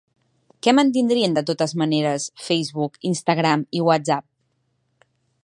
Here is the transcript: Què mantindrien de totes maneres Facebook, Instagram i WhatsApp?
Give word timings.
Què 0.67 0.71
mantindrien 0.77 1.35
de 1.37 1.43
totes 1.49 1.75
maneres 1.81 2.25
Facebook, 2.47 2.99
Instagram 3.11 3.67
i 3.81 3.85
WhatsApp? 3.91 4.29